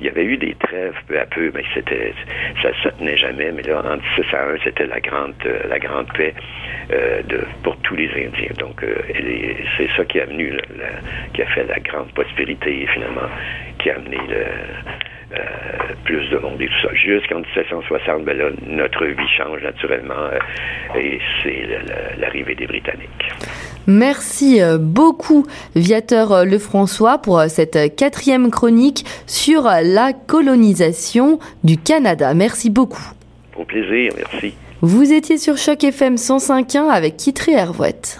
y 0.00 0.08
avait 0.08 0.24
eu 0.24 0.36
des 0.36 0.54
trêves 0.54 0.94
peu 1.06 1.18
à 1.18 1.26
peu, 1.26 1.50
mais 1.54 1.62
ça 1.74 2.70
se 2.82 2.88
tenait 2.98 3.16
jamais. 3.16 3.52
Mais 3.52 3.62
là, 3.62 3.82
en 3.84 3.96
1701, 3.96 4.56
c'était 4.64 4.86
la 4.86 5.00
grande 5.00 5.34
la 5.68 5.78
grande 5.78 6.12
paix 6.14 6.34
euh, 6.92 7.22
pour 7.62 7.76
tous 7.78 7.94
les 7.94 8.08
Indiens. 8.10 8.54
Donc, 8.58 8.82
euh, 8.82 8.96
c'est 9.76 9.88
ça 9.96 10.04
qui 10.04 10.20
a 10.20 10.24
amené, 10.24 10.50
qui 11.34 11.42
a 11.42 11.46
fait 11.46 11.64
la 11.64 11.78
grande 11.80 12.12
prospérité 12.12 12.86
finalement, 12.92 13.28
qui 13.78 13.90
a 13.90 13.96
amené 13.96 14.18
le, 14.28 14.44
euh, 15.30 15.94
plus 16.04 16.26
de 16.30 16.38
monde 16.38 16.58
et 16.58 16.68
tout 16.68 16.88
ça. 16.88 16.94
Jusqu'en 16.94 17.40
1760, 17.40 18.24
ben 18.24 18.38
là, 18.38 18.48
notre 18.66 19.04
vie 19.04 19.28
change 19.36 19.62
naturellement 19.62 20.14
euh, 20.14 20.98
et 20.98 21.18
c'est 21.42 21.68
l'arrivée 22.18 22.54
des 22.54 22.66
Britanniques. 22.66 23.28
Merci 23.86 24.62
euh, 24.62 24.78
beaucoup, 24.78 25.46
Viateur 25.76 26.46
Lefrançois, 26.46 27.18
pour 27.18 27.42
cette 27.42 27.94
quatrième 27.94 28.50
chronique 28.50 29.04
sur 29.26 29.64
la 29.64 30.14
colonisation 30.14 31.38
du 31.62 31.76
Canada. 31.76 32.32
Merci 32.32 32.70
beaucoup. 32.70 33.12
Au 33.54 33.64
plaisir, 33.64 34.12
merci. 34.16 34.54
Vous 34.80 35.12
étiez 35.12 35.36
sur 35.36 35.58
Choc 35.58 35.84
FM 35.84 36.14
105.1 36.14 36.88
avec 36.88 37.18
Kitry 37.18 37.52
Hervouette. 37.52 38.18